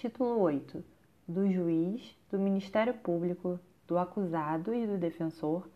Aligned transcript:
Título 0.00 0.38
8. 0.42 0.84
Do 1.26 1.50
juiz, 1.50 2.16
do 2.30 2.38
Ministério 2.38 2.94
Público, 2.94 3.58
do 3.84 3.98
acusado 3.98 4.72
e 4.72 4.86
do 4.86 4.96
defensor, 4.96 5.68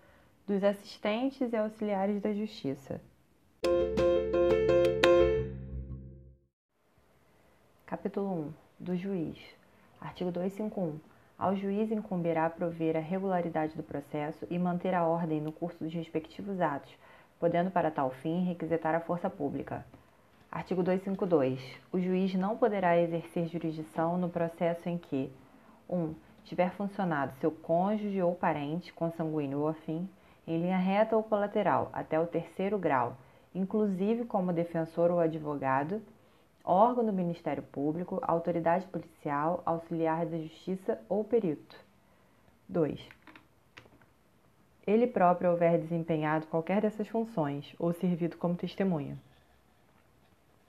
dos 0.47 0.63
assistentes 0.63 1.53
e 1.53 1.57
auxiliares 1.57 2.23
da 2.23 2.33
Justiça. 2.33 3.01
Capítulo 7.85 8.33
1. 8.33 8.53
Do 8.79 8.97
juiz. 8.97 9.37
Artigo 10.01 10.31
251. 10.31 11.01
Ao 11.37 11.57
juiz 11.57 11.91
incumbirá 11.91 12.49
prover 12.49 12.97
a 12.97 13.01
regularidade 13.01 13.77
do 13.77 13.83
processo 13.83 14.47
e 14.49 14.57
manter 14.57 14.95
a 14.95 15.05
ordem 15.05 15.41
no 15.41 15.51
curso 15.51 15.83
dos 15.83 15.93
respectivos 15.93 16.61
atos, 16.61 16.97
podendo 17.41 17.73
para 17.73 17.91
tal 17.91 18.13
fim 18.13 18.45
requisitar 18.45 18.95
a 18.95 19.01
força 19.01 19.29
pública. 19.29 19.85
Artigo 20.53 20.83
252. 20.83 21.81
O 21.91 21.99
juiz 21.99 22.35
não 22.35 22.59
poderá 22.59 22.99
exercer 22.99 23.49
jurisdição 23.49 24.19
no 24.19 24.29
processo 24.29 24.87
em 24.87 24.99
que 24.99 25.33
1. 25.89 25.97
Um, 25.97 26.15
tiver 26.45 26.71
funcionado 26.73 27.33
seu 27.41 27.51
cônjuge 27.51 28.21
ou 28.21 28.35
parente, 28.35 28.93
consanguíneo 28.93 29.61
ou 29.61 29.69
afim, 29.69 30.07
em 30.47 30.61
linha 30.61 30.77
reta 30.77 31.17
ou 31.17 31.23
colateral, 31.23 31.89
até 31.91 32.21
o 32.21 32.27
terceiro 32.27 32.79
grau, 32.79 33.17
inclusive 33.55 34.27
como 34.27 34.53
defensor 34.53 35.11
ou 35.11 35.21
advogado, 35.21 36.03
órgão 36.63 37.07
do 37.07 37.15
Ministério 37.15 37.63
Público, 37.63 38.21
autoridade 38.21 38.87
policial, 38.89 39.63
auxiliar 39.65 40.27
da 40.27 40.37
Justiça 40.37 41.01
ou 41.09 41.25
perito. 41.25 41.77
2. 42.69 43.01
Ele 44.87 45.07
próprio 45.07 45.51
houver 45.51 45.79
desempenhado 45.79 46.47
qualquer 46.49 46.83
dessas 46.83 47.09
funções 47.09 47.75
ou 47.79 47.95
servido 47.95 48.37
como 48.37 48.55
testemunha. 48.55 49.17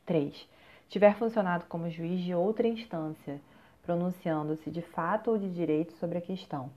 3. 0.05 0.48
Tiver 0.89 1.16
funcionado 1.16 1.66
como 1.67 1.89
juiz 1.89 2.21
de 2.21 2.35
outra 2.35 2.67
instância, 2.67 3.39
pronunciando-se 3.83 4.69
de 4.69 4.81
fato 4.81 5.31
ou 5.31 5.38
de 5.38 5.50
direito 5.50 5.94
sobre 5.94 6.17
a 6.17 6.22
questão. 6.22 6.69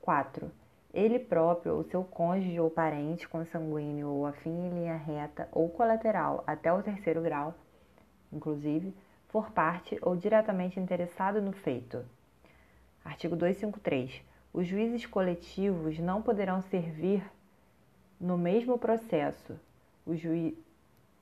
4. 0.00 0.50
Ele 0.92 1.18
próprio 1.18 1.74
ou 1.74 1.84
seu 1.84 2.02
cônjuge 2.02 2.58
ou 2.58 2.70
parente 2.70 3.28
consanguíneo 3.28 4.08
ou 4.08 4.26
afim 4.26 4.50
em 4.50 4.70
linha 4.70 4.96
reta 4.96 5.48
ou 5.52 5.68
colateral 5.68 6.42
até 6.46 6.72
o 6.72 6.82
terceiro 6.82 7.20
grau, 7.20 7.54
inclusive, 8.32 8.94
for 9.28 9.50
parte 9.50 9.98
ou 10.02 10.16
diretamente 10.16 10.80
interessado 10.80 11.42
no 11.42 11.52
feito. 11.52 12.04
Artigo 13.04 13.36
253. 13.36 14.22
Os 14.52 14.66
juízes 14.66 15.06
coletivos 15.06 15.98
não 15.98 16.22
poderão 16.22 16.62
servir 16.62 17.22
no 18.20 18.36
mesmo 18.36 18.78
processo. 18.78 19.58
Os, 20.06 20.18
juí 20.18 20.58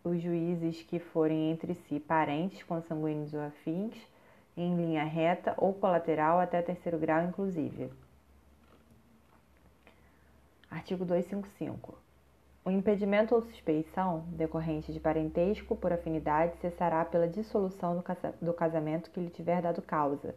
os 0.08 0.22
juízes 0.22 0.82
que 0.82 0.98
forem 0.98 1.50
entre 1.50 1.74
si 1.74 1.98
parentes 1.98 2.62
consanguíneos 2.62 3.34
ou 3.34 3.40
afins, 3.40 3.94
em 4.56 4.76
linha 4.76 5.04
reta 5.04 5.54
ou 5.58 5.74
colateral 5.74 6.38
até 6.38 6.62
terceiro 6.62 6.98
grau, 6.98 7.24
inclusive. 7.24 7.90
Artigo 10.70 11.04
255. 11.04 11.98
O 12.64 12.70
impedimento 12.70 13.34
ou 13.34 13.42
suspeição 13.42 14.24
decorrente 14.28 14.92
de 14.92 14.98
parentesco 14.98 15.76
por 15.76 15.92
afinidade 15.92 16.56
cessará 16.56 17.04
pela 17.04 17.28
dissolução 17.28 18.02
do 18.40 18.52
casamento 18.52 19.10
que 19.10 19.20
lhe 19.20 19.30
tiver 19.30 19.62
dado 19.62 19.82
causa, 19.82 20.34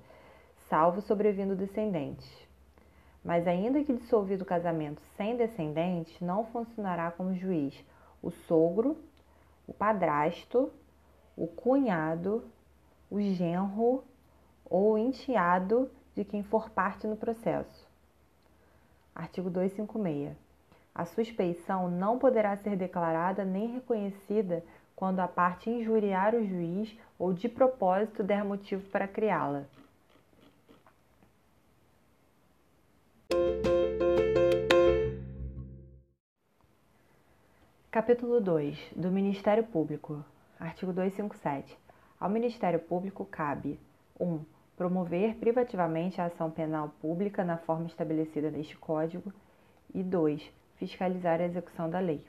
salvo 0.69 1.01
sobrevindo 1.01 1.55
descendentes. 1.55 2.29
Mas, 3.23 3.47
ainda 3.47 3.83
que 3.83 3.93
dissolvido 3.93 4.43
o 4.43 4.47
casamento 4.47 5.01
sem 5.17 5.35
descendentes, 5.35 6.19
não 6.21 6.45
funcionará 6.45 7.11
como 7.11 7.35
juiz 7.35 7.73
o 8.21 8.31
sogro 8.31 8.97
o 9.69 9.73
padrasto, 9.73 10.71
o 11.37 11.45
cunhado, 11.45 12.43
o 13.09 13.21
genro 13.21 14.03
ou 14.65 14.93
o 14.93 14.97
enteado 14.97 15.91
de 16.15 16.25
quem 16.25 16.41
for 16.41 16.71
parte 16.71 17.05
no 17.05 17.15
processo. 17.15 17.87
Artigo 19.13 19.47
256. 19.47 20.35
A 20.93 21.05
suspeição 21.05 21.87
não 21.87 22.17
poderá 22.17 22.57
ser 22.57 22.75
declarada 22.75 23.45
nem 23.45 23.71
reconhecida 23.75 24.63
quando 24.95 25.19
a 25.19 25.27
parte 25.27 25.69
injuriar 25.69 26.33
o 26.33 26.43
juiz 26.43 26.97
ou 27.19 27.31
de 27.31 27.47
propósito 27.47 28.23
der 28.23 28.43
motivo 28.43 28.89
para 28.89 29.07
criá-la. 29.07 29.65
Capítulo 37.91 38.39
2 38.39 38.91
do 38.95 39.09
Ministério 39.09 39.63
Público. 39.63 40.23
Artigo 40.59 40.93
257. 40.93 41.75
Ao 42.19 42.29
Ministério 42.29 42.77
Público 42.77 43.25
cabe 43.25 43.79
1. 44.19 44.25
Um, 44.27 44.45
promover 44.77 45.33
privativamente 45.37 46.21
a 46.21 46.25
ação 46.25 46.51
penal 46.51 46.93
pública 47.01 47.43
na 47.43 47.57
forma 47.57 47.87
estabelecida 47.87 48.51
neste 48.51 48.77
Código 48.77 49.33
e 49.91 50.03
2. 50.03 50.53
Fiscalizar 50.75 51.41
a 51.41 51.45
execução 51.45 51.89
da 51.89 51.99
lei. 51.99 52.23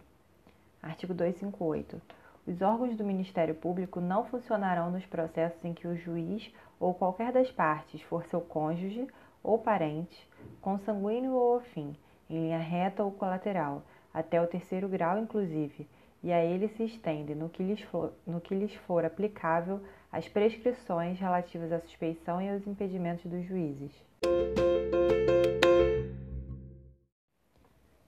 Artigo 0.82 1.12
258. 1.12 2.00
Os 2.46 2.62
órgãos 2.62 2.96
do 2.96 3.04
Ministério 3.04 3.54
Público 3.54 4.00
não 4.00 4.24
funcionarão 4.24 4.90
nos 4.90 5.04
processos 5.04 5.62
em 5.62 5.74
que 5.74 5.86
o 5.86 5.94
juiz 5.94 6.50
ou 6.80 6.94
qualquer 6.94 7.32
das 7.32 7.50
partes 7.52 8.00
for 8.00 8.24
seu 8.24 8.40
cônjuge 8.40 9.06
ou 9.42 9.58
parente, 9.58 10.26
consanguíneo 10.62 11.34
ou 11.34 11.58
afim, 11.58 11.94
em 12.30 12.44
linha 12.44 12.58
reta 12.58 13.04
ou 13.04 13.10
colateral, 13.12 13.82
até 14.12 14.40
o 14.40 14.46
terceiro 14.46 14.88
grau, 14.88 15.18
inclusive, 15.18 15.88
e 16.22 16.32
a 16.32 16.44
ele 16.44 16.68
se 16.68 16.84
estende, 16.84 17.34
no 17.34 17.48
que 17.48 17.62
lhes 17.62 17.80
for, 17.82 18.12
no 18.26 18.40
que 18.40 18.54
lhes 18.54 18.74
for 18.86 19.04
aplicável, 19.04 19.80
as 20.12 20.28
prescrições 20.28 21.18
relativas 21.18 21.72
à 21.72 21.80
suspeição 21.80 22.42
e 22.42 22.50
aos 22.50 22.66
impedimentos 22.66 23.24
dos 23.24 23.44
juízes. 23.46 23.92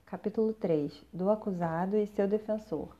Capítulo 0.04 0.52
3 0.52 1.04
do 1.12 1.30
acusado 1.30 1.96
e 1.96 2.06
seu 2.08 2.28
defensor. 2.28 2.94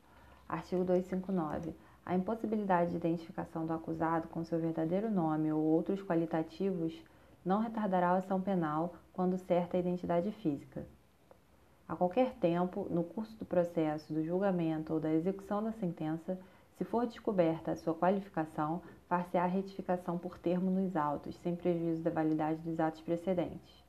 Artigo 0.49 0.83
259. 0.85 1.75
A 2.05 2.15
impossibilidade 2.15 2.91
de 2.91 2.97
identificação 2.97 3.67
do 3.67 3.73
acusado 3.73 4.29
com 4.29 4.43
seu 4.45 4.59
verdadeiro 4.59 5.11
nome 5.11 5.53
ou 5.53 5.63
outros 5.63 6.03
qualitativos 6.03 6.95
não 7.45 7.61
retardará 7.61 8.11
a 8.11 8.17
ação 8.17 8.41
penal 8.41 8.95
quando 9.13 9.37
certa 9.37 9.77
a 9.77 9.81
identidade 9.81 10.33
física. 10.33 10.87
A 11.93 11.95
qualquer 11.95 12.33
tempo, 12.37 12.87
no 12.89 13.05
curso 13.05 13.37
do 13.37 13.45
processo, 13.45 14.15
do 14.15 14.25
julgamento 14.25 14.95
ou 14.95 14.99
da 14.99 15.13
execução 15.13 15.63
da 15.63 15.73
sentença, 15.73 16.39
se 16.79 16.85
for 16.85 17.07
descoberta 17.07 17.73
a 17.73 17.77
sua 17.77 17.95
qualificação, 17.95 18.81
far-se-á 19.11 19.45
retificação 19.45 20.17
por 20.17 20.39
termo 20.39 20.71
nos 20.71 20.97
autos, 20.97 21.37
sem 21.43 21.55
prejuízo 21.55 22.01
da 22.01 22.11
validade 22.11 22.63
dos 22.63 22.81
atos 22.81 23.03
precedentes. 23.03 23.85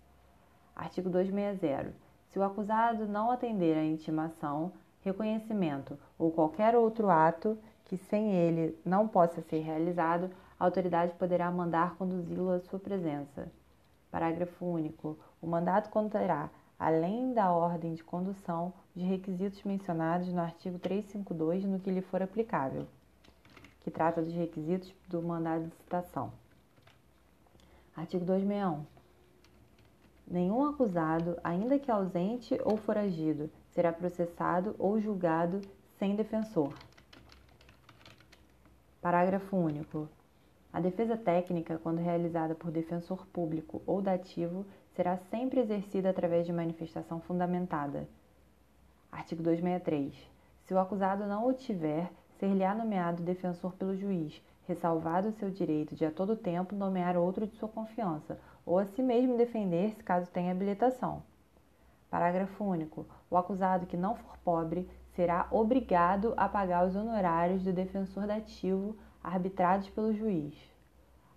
Artigo 0.75 1.09
260. 1.09 1.93
Se 2.27 2.37
o 2.37 2.43
acusado 2.43 3.07
não 3.07 3.31
atender 3.31 3.77
à 3.77 3.85
intimação, 3.85 4.73
reconhecimento 4.99 5.97
ou 6.19 6.29
qualquer 6.29 6.75
outro 6.75 7.09
ato 7.09 7.57
que 7.85 7.95
sem 7.95 8.33
ele 8.33 8.77
não 8.83 9.07
possa 9.07 9.39
ser 9.43 9.59
realizado, 9.59 10.29
a 10.59 10.65
autoridade 10.65 11.13
poderá 11.13 11.49
mandar 11.49 11.95
conduzi-lo 11.95 12.51
à 12.51 12.59
sua 12.59 12.79
presença. 12.79 13.49
Parágrafo 14.11 14.65
único. 14.65 15.17
O 15.41 15.47
mandato 15.47 15.89
conterá 15.89 16.49
além 16.83 17.33
da 17.33 17.49
ordem 17.49 17.93
de 17.93 18.03
condução, 18.03 18.73
os 18.93 19.01
requisitos 19.01 19.63
mencionados 19.63 20.27
no 20.27 20.41
artigo 20.41 20.77
352 20.77 21.63
no 21.63 21.79
que 21.79 21.89
lhe 21.89 22.01
for 22.01 22.21
aplicável, 22.21 22.85
que 23.79 23.89
trata 23.89 24.21
dos 24.21 24.33
requisitos 24.33 24.93
do 25.07 25.21
mandado 25.21 25.63
de 25.63 25.75
citação. 25.77 26.33
Artigo 27.95 28.25
261. 28.25 28.85
Nenhum 30.27 30.65
acusado, 30.65 31.37
ainda 31.41 31.79
que 31.79 31.89
ausente 31.89 32.59
ou 32.65 32.75
foragido, 32.75 33.49
será 33.71 33.93
processado 33.93 34.75
ou 34.77 34.99
julgado 34.99 35.61
sem 35.97 36.17
defensor. 36.17 36.73
Parágrafo 39.01 39.55
único. 39.55 40.09
A 40.73 40.81
defesa 40.81 41.15
técnica, 41.15 41.79
quando 41.81 41.99
realizada 41.99 42.55
por 42.55 42.71
defensor 42.71 43.25
público 43.27 43.81
ou 43.85 44.01
dativo, 44.01 44.65
será 44.95 45.17
sempre 45.17 45.59
exercida 45.59 46.09
através 46.09 46.45
de 46.45 46.53
manifestação 46.53 47.19
fundamentada. 47.19 48.07
Artigo 49.11 49.43
263. 49.43 50.13
Se 50.65 50.73
o 50.73 50.79
acusado 50.79 51.25
não 51.25 51.47
o 51.47 51.53
tiver, 51.53 52.11
ser-lhe-á 52.39 52.73
nomeado 52.73 53.23
defensor 53.23 53.73
pelo 53.73 53.95
juiz, 53.95 54.41
ressalvado 54.67 55.29
o 55.29 55.33
seu 55.33 55.49
direito 55.49 55.95
de 55.95 56.05
a 56.05 56.11
todo 56.11 56.35
tempo 56.35 56.75
nomear 56.75 57.17
outro 57.17 57.45
de 57.45 57.55
sua 57.55 57.69
confiança, 57.69 58.39
ou 58.65 58.79
a 58.79 58.85
si 58.85 59.01
mesmo 59.01 59.37
defender-se 59.37 60.01
caso 60.03 60.31
tenha 60.31 60.51
habilitação. 60.51 61.21
Parágrafo 62.09 62.63
único. 62.63 63.05
O 63.29 63.35
acusado 63.35 63.87
que 63.87 63.97
não 63.97 64.15
for 64.15 64.37
pobre 64.43 64.87
será 65.15 65.47
obrigado 65.51 66.33
a 66.37 66.47
pagar 66.47 66.85
os 66.85 66.95
honorários 66.95 67.63
do 67.63 67.73
defensor 67.73 68.27
dativo 68.27 68.95
arbitrados 69.23 69.89
pelo 69.89 70.13
juiz. 70.13 70.53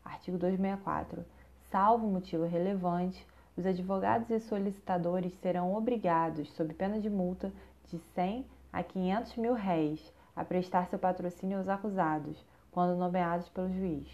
Artigo 0.05 0.38
264. 0.38 1.25
Salvo 1.70 2.06
motivo 2.06 2.44
relevante, 2.44 3.26
os 3.56 3.64
advogados 3.64 4.29
e 4.31 4.38
solicitadores 4.38 5.32
serão 5.41 5.75
obrigados, 5.75 6.53
sob 6.53 6.75
pena 6.75 7.00
de 7.00 7.08
multa 7.08 7.50
de 7.85 7.99
100 8.14 8.44
a 8.73 8.82
500 8.82 9.37
mil 9.37 9.55
réis, 9.55 10.12
a 10.35 10.44
prestar 10.44 10.87
seu 10.87 10.99
patrocínio 10.99 11.56
aos 11.56 11.69
acusados, 11.69 12.37
quando 12.70 12.99
nomeados 12.99 13.49
pelo 13.49 13.73
juiz. 13.73 14.06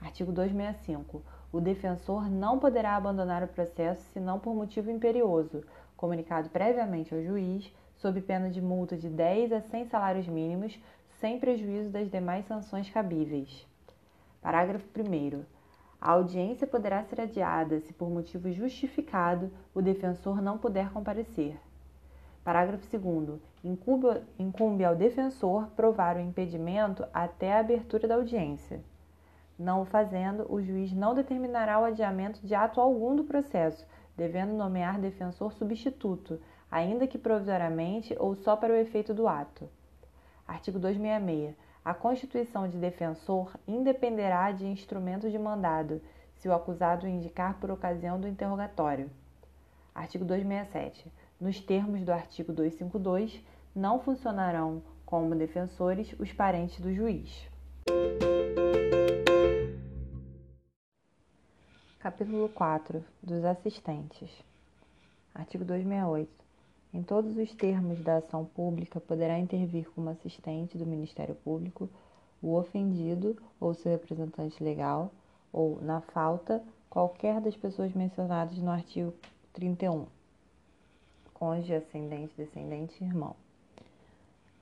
Artigo 0.00 0.30
265. 0.32 1.22
O 1.50 1.60
defensor 1.60 2.28
não 2.28 2.58
poderá 2.58 2.96
abandonar 2.96 3.42
o 3.42 3.48
processo 3.48 4.02
senão 4.12 4.38
por 4.38 4.54
motivo 4.54 4.90
imperioso, 4.90 5.64
comunicado 5.96 6.50
previamente 6.50 7.14
ao 7.14 7.22
juiz, 7.22 7.72
sob 7.96 8.20
pena 8.20 8.50
de 8.50 8.60
multa 8.60 8.96
de 8.96 9.08
10 9.08 9.52
a 9.52 9.60
100 9.62 9.86
salários 9.86 10.28
mínimos, 10.28 10.78
sem 11.20 11.38
prejuízo 11.38 11.88
das 11.88 12.10
demais 12.10 12.44
sanções 12.44 12.90
cabíveis. 12.90 13.66
Parágrafo 14.42 14.84
1. 14.94 15.53
A 16.04 16.10
audiência 16.10 16.66
poderá 16.66 17.02
ser 17.02 17.18
adiada 17.18 17.80
se, 17.80 17.90
por 17.94 18.10
motivo 18.10 18.52
justificado, 18.52 19.50
o 19.74 19.80
defensor 19.80 20.42
não 20.42 20.58
puder 20.58 20.90
comparecer. 20.90 21.58
Parágrafo 22.44 22.86
2. 22.86 23.40
Incumbe, 23.64 24.20
incumbe 24.38 24.84
ao 24.84 24.94
defensor 24.94 25.66
provar 25.68 26.16
o 26.16 26.20
impedimento 26.20 27.06
até 27.10 27.54
a 27.54 27.60
abertura 27.60 28.06
da 28.06 28.16
audiência. 28.16 28.84
Não 29.58 29.80
o 29.80 29.86
fazendo, 29.86 30.44
o 30.52 30.60
juiz 30.60 30.92
não 30.92 31.14
determinará 31.14 31.80
o 31.80 31.84
adiamento 31.84 32.46
de 32.46 32.54
ato 32.54 32.82
algum 32.82 33.16
do 33.16 33.24
processo, 33.24 33.86
devendo 34.14 34.52
nomear 34.52 35.00
defensor 35.00 35.54
substituto, 35.54 36.38
ainda 36.70 37.06
que 37.06 37.16
provisoriamente 37.16 38.14
ou 38.20 38.34
só 38.34 38.56
para 38.56 38.74
o 38.74 38.76
efeito 38.76 39.14
do 39.14 39.26
ato. 39.26 39.70
Artigo 40.46 40.78
266. 40.78 41.56
A 41.84 41.92
constituição 41.92 42.66
de 42.66 42.78
defensor 42.78 43.54
independerá 43.68 44.50
de 44.52 44.64
instrumento 44.64 45.30
de 45.30 45.38
mandado, 45.38 46.00
se 46.36 46.48
o 46.48 46.54
acusado 46.54 47.06
indicar 47.06 47.60
por 47.60 47.70
ocasião 47.70 48.18
do 48.18 48.26
interrogatório. 48.26 49.10
Artigo 49.94 50.24
267. 50.24 51.12
Nos 51.38 51.60
termos 51.60 52.02
do 52.02 52.10
artigo 52.10 52.54
252, 52.54 53.38
não 53.74 54.00
funcionarão 54.00 54.82
como 55.04 55.34
defensores 55.34 56.14
os 56.18 56.32
parentes 56.32 56.80
do 56.80 56.94
juiz. 56.94 57.46
Capítulo 61.98 62.48
4 62.48 63.04
dos 63.22 63.44
assistentes. 63.44 64.30
Artigo 65.34 65.66
268. 65.66 66.43
Em 66.94 67.02
todos 67.02 67.36
os 67.36 67.52
termos 67.52 68.00
da 68.02 68.18
ação 68.18 68.44
pública 68.44 69.00
poderá 69.00 69.36
intervir 69.36 69.90
como 69.90 70.10
assistente 70.10 70.78
do 70.78 70.86
Ministério 70.86 71.34
Público 71.34 71.90
o 72.40 72.54
ofendido 72.54 73.36
ou 73.58 73.74
seu 73.74 73.90
representante 73.90 74.62
legal, 74.62 75.10
ou, 75.52 75.82
na 75.82 76.00
falta, 76.00 76.62
qualquer 76.88 77.40
das 77.40 77.56
pessoas 77.56 77.92
mencionadas 77.92 78.56
no 78.58 78.70
artigo 78.70 79.12
31. 79.52 80.06
Cônjuge, 81.32 81.74
ascendente, 81.74 82.32
descendente 82.36 83.02
e 83.02 83.06
irmão. 83.08 83.34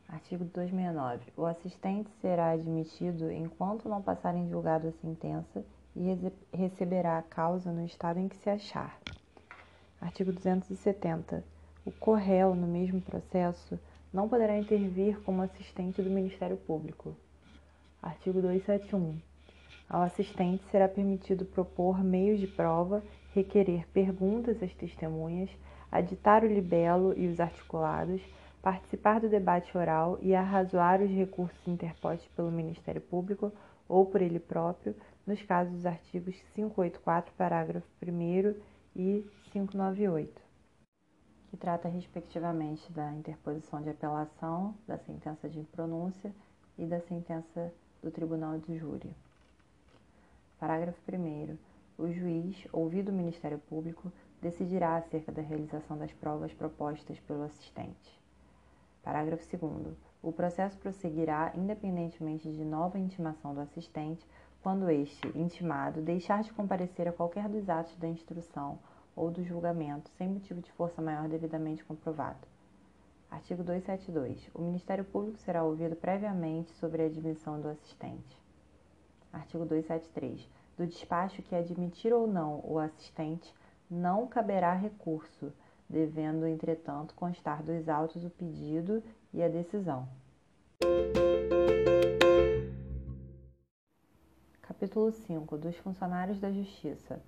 Artigo 0.09 0.43
269. 0.47 1.33
O 1.37 1.45
assistente 1.45 2.09
será 2.23 2.53
admitido 2.53 3.31
enquanto 3.31 3.91
não 3.91 4.01
passar 4.01 4.35
em 4.35 4.49
julgado 4.49 4.89
a 4.89 4.93
sentença 4.93 5.63
e 5.95 6.17
receberá 6.51 7.19
a 7.19 7.23
causa 7.23 7.71
no 7.71 7.85
estado 7.85 8.19
em 8.19 8.29
que 8.29 8.37
se 8.37 8.49
achar. 8.49 8.99
Artigo 10.01 10.33
270. 10.33 11.45
O 11.85 11.91
corréu, 11.91 12.55
no 12.55 12.67
mesmo 12.67 13.01
processo, 13.01 13.79
não 14.13 14.29
poderá 14.29 14.57
intervir 14.57 15.21
como 15.23 15.43
assistente 15.43 16.01
do 16.01 16.11
Ministério 16.11 16.57
Público. 16.57 17.17
Artigo 18.01 18.41
271. 18.41 19.19
Ao 19.89 20.03
assistente 20.03 20.63
será 20.71 20.89
permitido 20.89 21.45
propor 21.45 22.03
meios 22.03 22.39
de 22.39 22.47
prova, 22.47 23.03
requerer 23.35 23.87
perguntas 23.89 24.63
às 24.63 24.73
testemunhas, 24.75 25.51
aditar 25.91 26.45
o 26.45 26.47
libelo 26.47 27.15
e 27.19 27.27
os 27.27 27.41
articulados, 27.41 28.23
participar 28.63 29.21
do 29.21 29.29
debate 29.29 29.77
oral 29.77 30.19
e 30.23 30.35
arrazoar 30.35 31.03
os 31.03 31.11
recursos 31.11 31.67
interpostos 31.67 32.29
pelo 32.37 32.51
Ministério 32.51 33.01
Público 33.01 33.53
ou 33.89 34.07
por 34.07 34.23
ele 34.23 34.39
próprio, 34.39 34.95
nos 35.27 35.43
casos 35.43 35.73
dos 35.73 35.87
artigos 35.87 36.35
584, 36.55 37.33
parágrafo 37.37 37.87
1 38.03 38.55
e 38.97 39.25
598, 39.53 40.42
que 41.53 41.57
trata 41.59 41.87
respectivamente 41.87 42.91
da 42.91 43.13
interposição 43.13 43.83
de 43.83 43.91
apelação, 43.91 44.75
da 44.89 44.97
sentença 44.97 45.51
de 45.51 45.63
pronúncia 45.65 46.35
e 46.79 46.87
da 46.87 46.99
sentença 46.99 47.71
do 48.03 48.11
Tribunal 48.11 48.59
de 48.59 48.79
Júri. 48.79 49.15
Parágrafo 50.59 50.99
1. 51.07 51.59
O 51.99 52.11
juiz, 52.11 52.67
ouvido 52.73 53.11
o 53.11 53.15
Ministério 53.15 53.59
Público, 53.59 54.11
decidirá 54.41 54.97
acerca 54.97 55.31
da 55.31 55.43
realização 55.43 55.99
das 55.99 56.11
provas 56.15 56.55
propostas 56.55 57.21
pelo 57.21 57.43
assistente. 57.43 58.19
Parágrafo 59.03 59.45
2. 59.55 59.95
O 60.23 60.33
processo 60.33 60.79
prosseguirá 60.79 61.53
independentemente 61.55 62.51
de 62.51 62.65
nova 62.65 62.99
intimação 62.99 63.53
do 63.53 63.61
assistente 63.61 64.27
quando 64.63 64.89
este, 64.89 65.29
intimado, 65.37 66.01
deixar 66.01 66.43
de 66.43 66.53
comparecer 66.55 67.07
a 67.07 67.13
qualquer 67.13 67.47
dos 67.47 67.69
atos 67.69 67.95
da 67.97 68.09
instrução 68.09 68.79
ou 69.15 69.31
do 69.31 69.45
julgamento 69.45 70.11
sem 70.17 70.29
motivo 70.29 70.61
de 70.61 70.71
força 70.73 71.03
maior 71.03 71.29
devidamente 71.29 71.85
comprovado. 71.85 72.47
Artigo 73.31 73.63
272. 73.63 74.51
O 74.55 74.61
Ministério 74.61 75.05
Público 75.05 75.39
será 75.39 75.65
ouvido 75.65 75.97
previamente 75.97 76.71
sobre 76.73 77.03
a 77.03 77.07
admissão 77.07 77.61
do 77.61 77.69
assistente. 77.69 78.37
Artigo 79.33 79.65
273. 79.65 80.49
Do 80.77 80.87
despacho 80.87 81.43
que 81.43 81.55
admitir 81.55 82.13
ou 82.13 82.27
não 82.27 82.61
o 82.65 82.79
assistente, 82.79 83.55
não 83.91 84.27
caberá 84.27 84.75
recurso, 84.75 85.53
devendo, 85.89 86.47
entretanto, 86.47 87.15
constar 87.15 87.63
dos 87.63 87.89
autos 87.89 88.25
o 88.25 88.31
pedido 88.31 89.03
e 89.33 89.43
a 89.43 89.49
decisão. 89.49 90.09
Capítulo 94.61 95.13
5 95.13 95.57
dos 95.57 95.77
funcionários 95.77 96.41
da 96.41 96.51
Justiça. 96.51 97.23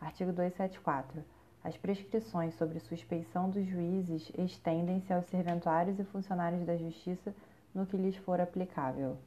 Artigo 0.00 0.32
274. 0.32 1.22
As 1.62 1.76
prescrições 1.76 2.54
sobre 2.54 2.80
suspeição 2.80 3.50
dos 3.50 3.66
juízes 3.66 4.32
estendem-se 4.38 5.12
aos 5.12 5.26
serventuários 5.26 5.98
e 5.98 6.04
funcionários 6.04 6.64
da 6.64 6.76
Justiça 6.76 7.34
no 7.74 7.84
que 7.84 7.96
lhes 7.96 8.16
for 8.16 8.40
aplicável. 8.40 9.18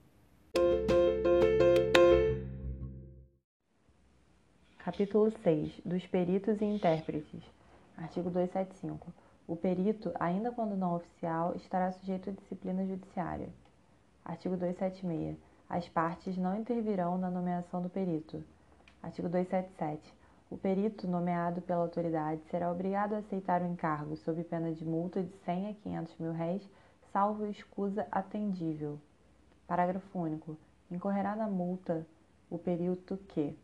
Capítulo 4.79 5.31
6 5.43 5.81
dos 5.85 6.05
peritos 6.07 6.59
e 6.59 6.65
intérpretes. 6.65 7.43
Artigo 7.95 8.29
275. 8.29 9.13
O 9.47 9.55
perito, 9.55 10.11
ainda 10.19 10.51
quando 10.51 10.75
não 10.75 10.95
oficial, 10.95 11.53
estará 11.55 11.91
sujeito 11.91 12.29
à 12.29 12.33
disciplina 12.33 12.85
judiciária. 12.85 13.49
Artigo 14.25 14.55
276 14.55 15.37
as 15.69 15.89
partes 15.89 16.37
não 16.37 16.55
intervirão 16.55 17.17
na 17.17 17.31
nomeação 17.31 17.81
do 17.81 17.89
perito. 17.89 18.43
Artigo 19.01 19.27
277. 19.27 20.22
O 20.53 20.57
perito 20.59 21.07
nomeado 21.07 21.63
pela 21.63 21.81
autoridade 21.81 22.39
será 22.51 22.71
obrigado 22.71 23.13
a 23.13 23.17
aceitar 23.17 23.63
o 23.63 23.65
encargo 23.65 24.15
sob 24.17 24.43
pena 24.43 24.71
de 24.71 24.85
multa 24.85 25.23
de 25.23 25.33
100 25.37 25.69
a 25.69 25.73
500 25.73 26.17
mil 26.19 26.31
réis, 26.31 26.61
salvo 27.11 27.47
escusa 27.47 28.07
atendível. 28.11 28.99
Parágrafo 29.65 30.19
único. 30.19 30.55
Incorrerá 30.91 31.35
na 31.35 31.47
multa 31.47 32.05
o 32.51 32.59
perito 32.59 33.17
que, 33.29 33.57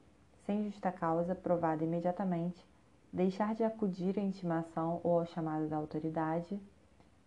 sem 0.47 0.63
justa 0.63 0.91
causa 0.91 1.35
provada 1.35 1.83
imediatamente, 1.83 2.65
deixar 3.13 3.53
de 3.53 3.63
acudir 3.63 4.17
à 4.17 4.23
intimação 4.23 4.99
ou 5.03 5.19
ao 5.19 5.27
chamado 5.27 5.67
da 5.67 5.77
autoridade, 5.77 6.59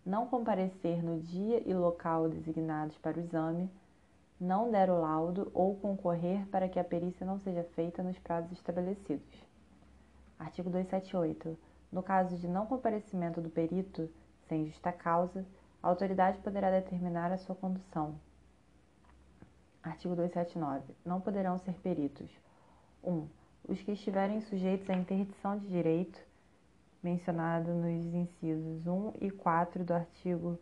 não 0.05 0.27
comparecer 0.27 1.01
no 1.01 1.21
dia 1.21 1.63
e 1.65 1.73
local 1.73 2.27
designados 2.27 2.97
para 2.97 3.17
o 3.17 3.21
exame, 3.21 3.71
não 4.37 4.69
der 4.69 4.89
o 4.89 4.99
laudo 4.99 5.49
ou 5.53 5.77
concorrer 5.77 6.45
para 6.47 6.67
que 6.67 6.79
a 6.79 6.83
perícia 6.83 7.25
não 7.25 7.39
seja 7.39 7.63
feita 7.63 8.03
nos 8.03 8.19
prazos 8.19 8.51
estabelecidos. 8.51 9.52
Artigo 10.37 10.69
278. 10.69 11.57
No 11.91 12.01
caso 12.01 12.37
de 12.37 12.47
não 12.47 12.65
comparecimento 12.65 13.39
do 13.39 13.49
perito, 13.49 14.09
sem 14.47 14.65
justa 14.65 14.91
causa, 14.91 15.45
a 15.81 15.87
autoridade 15.87 16.39
poderá 16.39 16.71
determinar 16.71 17.31
a 17.31 17.37
sua 17.37 17.55
condução. 17.55 18.19
Artigo 19.81 20.15
279. 20.15 20.95
Não 21.05 21.19
poderão 21.19 21.57
ser 21.59 21.73
peritos: 21.79 22.29
1. 23.03 23.27
os 23.67 23.81
que 23.81 23.91
estiverem 23.91 24.41
sujeitos 24.41 24.89
à 24.89 24.93
interdição 24.93 25.57
de 25.57 25.67
direito, 25.67 26.19
mencionado 27.01 27.73
nos 27.73 28.05
incisos 28.13 28.87
1 28.87 29.13
e 29.21 29.29
4 29.29 29.83
do 29.83 29.93
artigo 29.93 30.57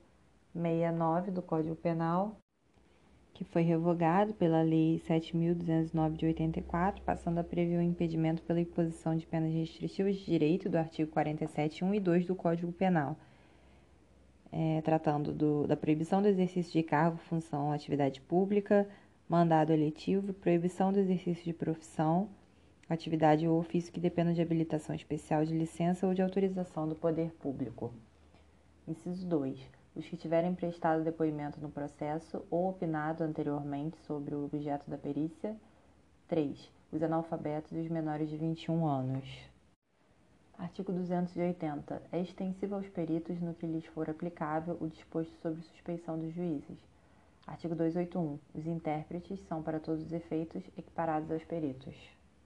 69 0.53 1.31
do 1.31 1.41
Código 1.41 1.75
Penal, 1.75 2.35
que 3.33 3.43
foi 3.43 3.61
revogado 3.61 4.33
pela 4.33 4.61
Lei 4.61 5.01
7.209 5.07 6.11
de 6.13 6.25
84, 6.25 7.01
passando 7.03 7.39
a 7.39 7.43
prever 7.43 7.77
o 7.77 7.81
impedimento 7.81 8.41
pela 8.43 8.59
imposição 8.59 9.15
de 9.15 9.25
penas 9.25 9.53
restritivas 9.53 10.17
de 10.17 10.25
direito 10.25 10.69
do 10.69 10.77
artigo 10.77 11.11
47, 11.11 11.83
1 11.83 11.93
e 11.95 11.99
2 11.99 12.25
do 12.25 12.35
Código 12.35 12.71
Penal, 12.71 13.15
é, 14.51 14.81
tratando 14.81 15.31
do, 15.31 15.65
da 15.65 15.77
proibição 15.77 16.21
do 16.21 16.27
exercício 16.27 16.73
de 16.73 16.83
cargo, 16.83 17.17
função, 17.17 17.71
atividade 17.71 18.21
pública, 18.21 18.87
mandado 19.27 19.71
eletivo, 19.71 20.33
proibição 20.33 20.91
do 20.91 20.99
exercício 20.99 21.43
de 21.43 21.53
profissão, 21.53 22.29
atividade 22.89 23.47
ou 23.47 23.57
ofício 23.57 23.91
que 23.91 23.99
dependam 23.99 24.33
de 24.33 24.41
habilitação 24.41 24.93
especial 24.93 25.45
de 25.45 25.53
licença 25.53 26.05
ou 26.05 26.13
de 26.13 26.21
autorização 26.21 26.87
do 26.87 26.95
poder 26.95 27.31
público. 27.31 27.93
Inciso 28.87 29.25
2 29.25 29.80
os 29.95 30.07
que 30.07 30.17
tiverem 30.17 30.55
prestado 30.55 31.03
depoimento 31.03 31.59
no 31.59 31.69
processo 31.69 32.45
ou 32.49 32.69
opinado 32.69 33.23
anteriormente 33.23 33.97
sobre 34.07 34.33
o 34.33 34.45
objeto 34.45 34.89
da 34.89 34.97
perícia. 34.97 35.55
3. 36.27 36.71
Os 36.91 37.03
analfabetos 37.03 37.71
e 37.73 37.79
os 37.79 37.89
menores 37.89 38.29
de 38.29 38.37
21 38.37 38.85
anos. 38.85 39.51
Artigo 40.57 40.91
280. 40.93 42.01
É 42.11 42.21
extensivo 42.21 42.75
aos 42.75 42.87
peritos 42.87 43.41
no 43.41 43.53
que 43.53 43.65
lhes 43.65 43.85
for 43.87 44.09
aplicável 44.09 44.77
o 44.79 44.87
disposto 44.87 45.33
sobre 45.41 45.61
suspeição 45.61 46.19
dos 46.19 46.33
juízes. 46.33 46.77
Artigo 47.47 47.75
281. 47.75 48.39
Os 48.53 48.67
intérpretes 48.67 49.39
são, 49.47 49.63
para 49.63 49.79
todos 49.79 50.05
os 50.05 50.13
efeitos, 50.13 50.63
equiparados 50.77 51.31
aos 51.31 51.43
peritos. 51.43 51.95